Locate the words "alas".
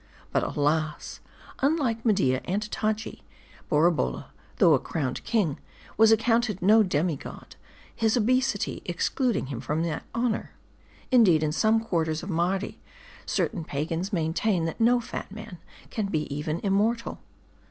0.41-1.19